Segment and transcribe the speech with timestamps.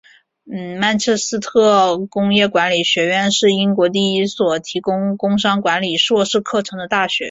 [0.79, 7.19] 曼彻斯特商业管理学院是英国第一所提供工商管理硕士课程的大学。